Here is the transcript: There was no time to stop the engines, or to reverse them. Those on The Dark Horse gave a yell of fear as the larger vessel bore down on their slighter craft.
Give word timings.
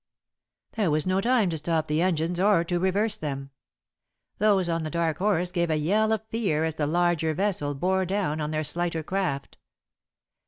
There 0.77 0.89
was 0.89 1.05
no 1.05 1.21
time 1.21 1.51
to 1.51 1.59
stop 1.59 1.85
the 1.85 2.01
engines, 2.01 2.39
or 2.39 2.63
to 2.63 2.79
reverse 2.79 3.15
them. 3.17 3.51
Those 4.39 4.67
on 4.67 4.81
The 4.81 4.89
Dark 4.89 5.19
Horse 5.19 5.51
gave 5.51 5.69
a 5.69 5.75
yell 5.75 6.11
of 6.11 6.25
fear 6.29 6.65
as 6.65 6.73
the 6.73 6.87
larger 6.87 7.35
vessel 7.35 7.75
bore 7.75 8.05
down 8.07 8.41
on 8.41 8.49
their 8.49 8.63
slighter 8.63 9.03
craft. 9.03 9.59